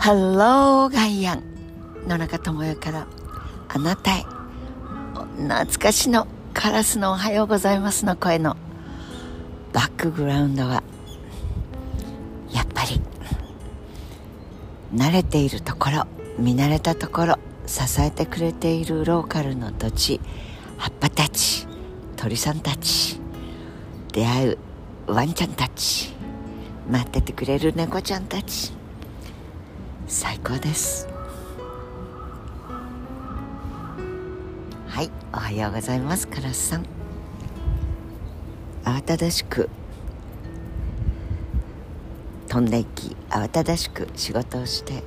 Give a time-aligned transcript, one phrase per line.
[0.00, 1.42] ハローガイアン
[2.08, 3.06] 野中智代から
[3.68, 4.24] あなたへ。
[5.36, 8.56] 懐かしのカラスのおはようございますの声の。
[9.74, 10.82] バックグラウンドは
[12.50, 13.02] やっぱり
[14.94, 16.06] 慣れているところ
[16.38, 20.20] 見慣れたところ支えてくれているローカルの土地
[20.78, 21.68] 葉っぱたち
[22.16, 23.20] 鳥さんたち
[24.14, 24.58] 出会う
[25.08, 26.14] ワンちゃんたち
[26.88, 28.79] 待っててくれる猫ちゃんたち。
[30.12, 31.06] 最高です。
[34.88, 36.26] はいおはようございます。
[36.26, 36.86] カラスさん。
[38.82, 39.70] 慌ただしく
[42.48, 45.04] 飛んでいき慌ただしく仕事をして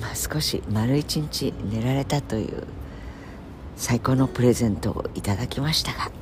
[0.00, 2.68] まあ、少し丸一日寝られたという
[3.74, 6.12] 最高のプレゼントをいただきましたが。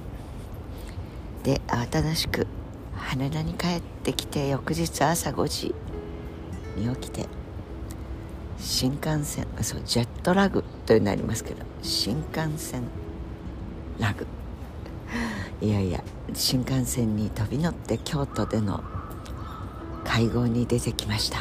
[1.42, 2.46] で慌ただしく
[2.94, 5.74] 羽田に帰ってきて翌日朝5時
[6.74, 7.28] に起きて
[8.58, 12.82] 新幹線そうジェットラグというのありますけど新幹線
[13.98, 14.26] ラグ。
[15.60, 16.02] いやいや
[16.34, 18.82] 新幹線に飛び乗って京都での
[20.04, 21.38] 会合に出てきました。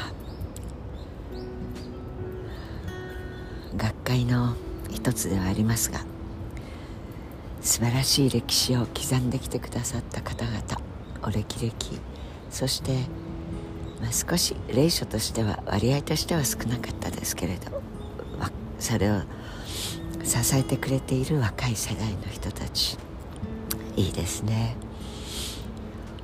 [3.76, 4.56] 学会の
[4.90, 6.00] 一つではありますが
[7.62, 10.58] 素晴らしい歴史を刻んできてくださった方々
[11.24, 11.74] お歴々
[12.50, 13.00] そして、
[14.02, 17.82] まあ、少し霊書としては割合としては少なかったですけれど
[18.80, 19.22] それを
[20.24, 22.98] 支えてくれている若い世代の人たち。
[23.96, 24.76] いいですね。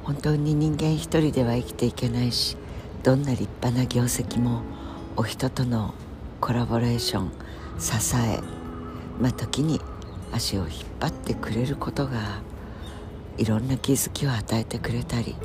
[0.04, 2.58] 本当に人間一人では生きていけないし
[3.04, 4.62] どんな立派な業績も
[5.16, 5.94] お人との
[6.40, 7.32] コラボレーション
[7.80, 8.40] 支え
[9.22, 9.80] まあ時に
[10.32, 12.42] 足を引っ張ってくれることが
[13.38, 15.36] いろんな気づきを与えてくれたり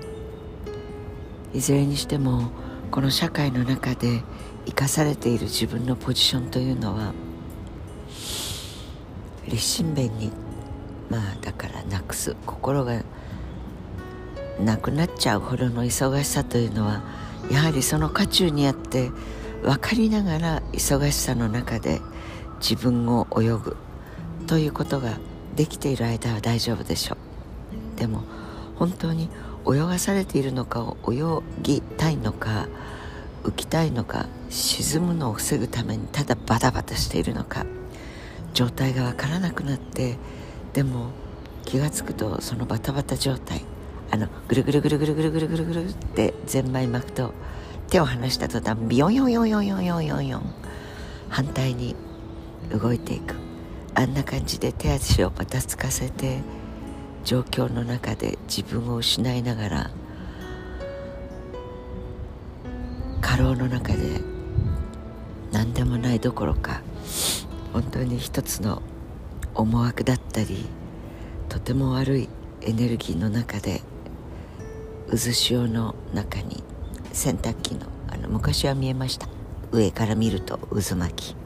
[1.57, 2.51] いずれにしても
[2.91, 4.23] この社会の中で
[4.67, 7.15] 生かされている自分のポジションというのは
[9.49, 10.31] 立身弁に
[11.09, 13.03] まあだからなくす心が
[14.61, 17.03] なくなっちゃうほどの忙しさというのは
[17.51, 19.11] やはりその渦中にあって
[19.63, 22.03] 分かりながら忙しさの中で
[22.61, 23.77] 自分を泳ぐ
[24.47, 25.19] ということが
[25.55, 27.99] できている間は大丈夫でしょう。
[27.99, 28.25] でも
[28.75, 29.31] 本当に
[29.67, 32.69] 泳がされているのか泳ぎたいのか
[33.45, 37.67] 浮きたいのか沈むのを防ぐためにただバタバタしているのか
[38.55, 40.17] 状態が分からなくなって
[40.73, 41.11] でも
[41.65, 43.65] 気が付くとそのバタバタ状態
[44.11, 47.33] あのぐるぐるぐるぐるぐるぐるぐるぐるってゼンマイ巻くと
[47.89, 50.55] 手を離した途端ビヨンヨンヨンヨンヨンヨンヨンヨン
[51.29, 51.95] 反対に
[52.71, 53.47] 動いていく。
[53.99, 56.41] あんな感じで手足をばたつかせて
[57.27, 59.91] 状況の中で自分を失いながら
[63.21, 64.21] 過労の中で
[65.51, 66.83] 何でもないどころか
[67.73, 68.81] 本当に一つの
[69.57, 70.67] 思惑だったり
[71.49, 72.29] とても悪い
[72.61, 73.83] エネルギーの中で
[75.11, 76.63] 渦潮の中に
[77.13, 79.27] 洗濯機のあの昔は見えました。
[79.73, 81.37] 上から見ると渦巻き。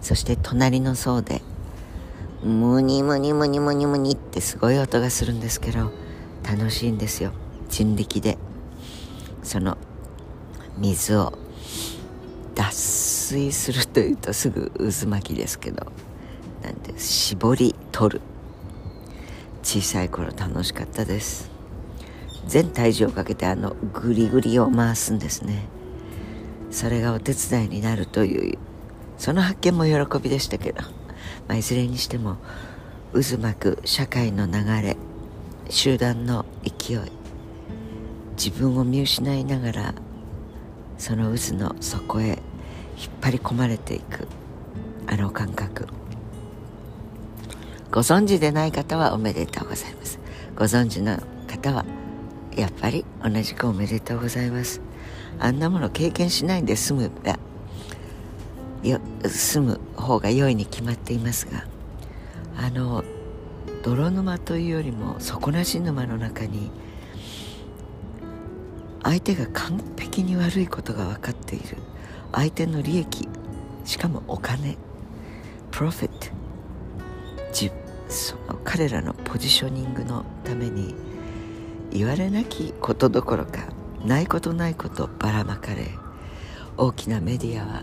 [0.00, 1.42] そして隣の層で
[2.42, 5.90] ムニムニムニムニムニってすごい音がするんですけど
[6.48, 7.32] 楽しいんですよ。
[7.68, 8.38] 人力で。
[9.42, 9.76] その
[10.76, 11.32] 水を
[12.54, 15.86] 脱水するというとすぐ渦巻きですけど
[16.62, 18.20] なんで絞り取る。
[19.62, 21.50] 小さい頃楽しかったです。
[22.46, 25.66] 全体重をかけてあのグリグリを回すんですね。
[26.70, 28.58] それがお手伝いになるという
[29.18, 30.82] その発見も喜びでしたけど、
[31.46, 32.36] まあ、いずれにしても
[33.12, 34.52] 渦巻く社会の流
[34.82, 34.96] れ
[35.70, 36.98] 集団の勢い
[38.36, 39.94] 自分を見失いながら
[40.96, 42.38] その渦の底へ引っ
[43.20, 44.28] 張り込まれていく
[45.06, 45.86] あの感覚。
[47.90, 50.18] ご存知でない方はおめでとうございます。
[50.54, 51.84] ご存知の方は
[52.54, 54.80] やっぱり同じくおめでとうございます。
[55.38, 57.10] あんなもの経験しないで済む。
[57.24, 57.38] が
[58.82, 61.64] 住む方が良いに決まっていますが
[62.56, 63.04] あの
[63.82, 66.70] 泥沼というよりも底なし沼の中に
[69.02, 71.76] 相手が完璧に悪いことが分かっている。
[72.32, 73.28] 相手の利益
[73.84, 74.76] しかもお金
[75.70, 76.28] プロフィット
[78.08, 80.94] その彼らのポジショニングのために
[81.90, 83.68] 言われなきことどころか
[84.04, 85.88] ないことないことばらまかれ
[86.76, 87.82] 大きなメディアは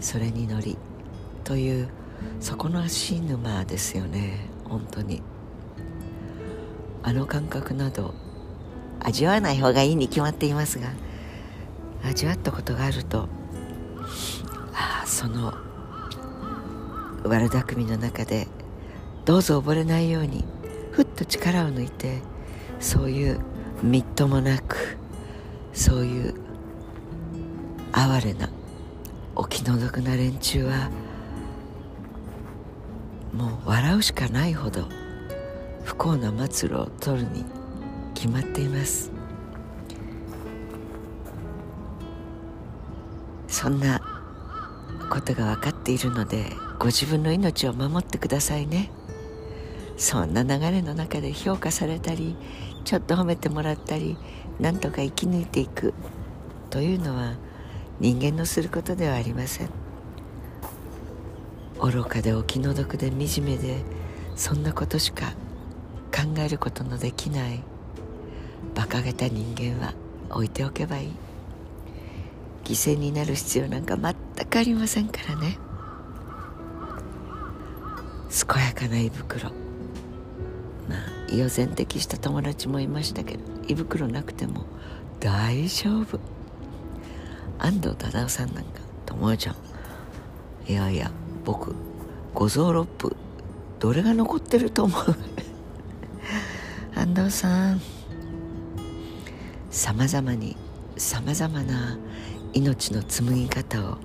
[0.00, 0.76] それに乗り
[1.44, 1.88] という
[2.40, 5.22] そこの足沼ですよね本当に。
[7.06, 8.14] あの感覚など
[8.98, 10.88] 味わわない方がいいに決まっていますが
[12.04, 13.28] 味わったことがあると
[14.72, 15.54] ああその
[17.22, 18.48] 悪巧みの中で
[19.24, 20.44] どうぞ溺れないように
[20.90, 22.22] ふっと力を抜いて
[22.80, 23.40] そういう
[23.84, 24.98] みっともなく
[25.72, 26.34] そういう
[27.92, 28.48] 哀れな
[29.36, 30.90] お気の毒な連中は
[33.34, 34.88] もう笑うしかないほど
[35.84, 37.44] 不幸な末路を取るに
[38.14, 39.12] 決まっています。
[43.46, 44.00] そんな
[45.10, 46.46] ことが分かっているので
[46.78, 48.90] ご自分の命を守ってくださいね。
[49.98, 52.36] そんな流れの中で評価されたり
[52.84, 54.16] ちょっと褒めてもらったり
[54.60, 55.92] なんとか生き抜いていく
[56.70, 57.34] というのは
[57.98, 59.70] 人間のすることではありません。
[61.80, 63.82] 愚かでお気の毒で惨めで
[64.34, 65.32] そんなことしか
[66.14, 67.62] 考えることのできない。
[68.74, 69.94] 馬鹿げた人間は
[70.30, 71.10] 置いておけばいい。
[72.64, 74.14] 犠牲になる必要なんか全
[74.46, 75.58] くありませんからね。
[78.28, 79.50] 健やかな胃袋。
[80.88, 84.66] まあ胃を全摘した友達もいましたけど胃袋なくても
[85.20, 86.35] 大丈夫。
[87.58, 89.56] 安藤忠雄さんなんか友ちゃん。
[90.70, 91.10] いやいや
[91.44, 91.74] 僕
[92.34, 93.16] 五臓六腑
[93.78, 95.04] どれが残ってると思う？
[96.94, 97.80] 安藤さん。
[99.70, 100.56] さまざまに
[100.96, 101.98] さまざまな
[102.54, 103.98] 命の紡ぎ方を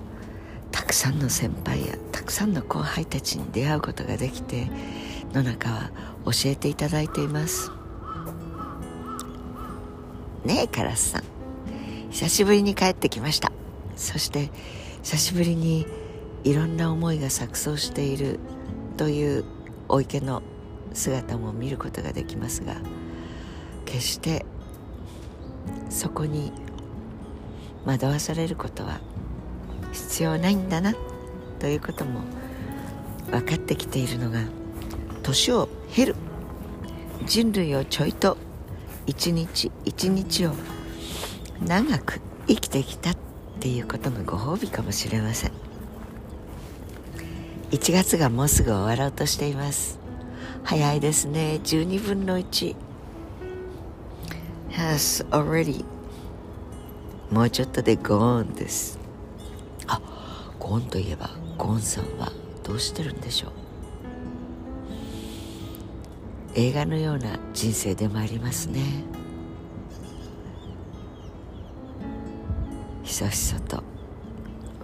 [0.70, 4.70] たくさんの先輩やたくさんの後輩たちに出会うことができて
[5.32, 5.90] 野中は
[6.26, 7.70] 教えていただいています。
[10.44, 11.31] ねえカラスさん。
[12.12, 13.50] 久しぶりに帰ってきました。
[13.96, 14.50] そして
[15.02, 15.86] 久しぶりに
[16.44, 18.38] いろんな思いが錯綜している
[18.96, 19.44] という
[19.88, 20.42] お池の
[20.92, 22.76] 姿も見ることができますが
[23.84, 24.44] 決して
[25.88, 26.52] そこに
[27.84, 29.00] 惑わされることは
[29.92, 30.94] 必要ないんだな
[31.58, 32.20] ということも
[33.30, 34.40] 分かってきているのが
[35.22, 36.16] 年を経る。
[37.24, 38.36] 人類をちょいと
[39.06, 40.54] 一日一日を
[41.66, 43.16] 長く生きてきたっ
[43.60, 45.52] ていうことのご褒美かもしれません。
[47.70, 49.98] 1月がもうすぐ終わろうとしています。
[50.64, 51.60] 早いですね。
[51.62, 52.74] 12分の1
[54.72, 55.84] has already.
[57.30, 58.98] もうちょっとでゴーンです。
[59.86, 60.00] あ
[60.58, 62.32] ゴーンといえばゴーンさんは
[62.64, 63.52] どうしてるんでしょう。
[66.54, 68.82] 映画のような人生でもありますね。
[73.12, 73.82] ひそひそと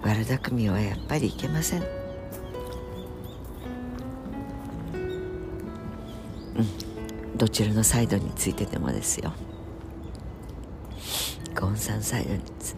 [0.02, 1.80] 悪巧みはやっぱりいけません。
[1.80, 1.84] う
[7.32, 7.38] ん。
[7.38, 9.32] どちらのサイドについてでもですよ。
[11.58, 12.76] ゴンさんサイドにつ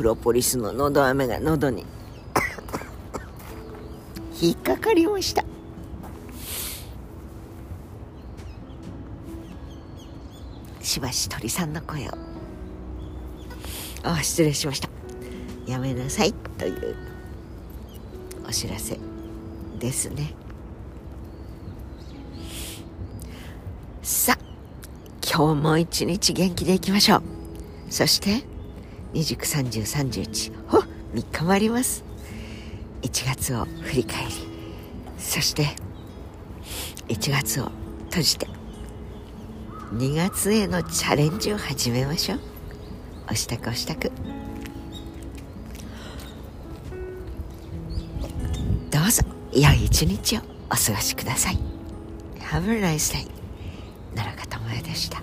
[0.00, 1.84] プロポリスののど飴が喉に。
[4.40, 5.44] 引っかかりました。
[10.80, 12.12] しばし鳥さんの声を。
[14.02, 14.88] あ失礼しました。
[15.66, 16.32] やめなさい。
[16.32, 16.96] という。
[18.48, 18.98] お知らせ
[19.78, 20.32] ですね。
[24.00, 24.38] さあ
[25.20, 27.22] 今日も一日元気でいきましょう。
[27.90, 28.48] そして
[29.14, 30.78] 293031ほ
[31.14, 32.04] 3日もあります。
[33.02, 34.30] 1月を振り返り。
[35.18, 35.68] そして
[37.08, 37.70] 1月を
[38.10, 38.46] 閉じて。
[39.92, 42.40] 2月へのチャレンジを始めましょう。
[43.30, 44.12] おしたくおしたく
[48.90, 49.24] どうぞ。
[49.52, 50.40] 良い一日を
[50.70, 51.58] お過ごしください。
[52.38, 53.28] Have a nice day
[54.14, 55.20] 奈良香智也でした。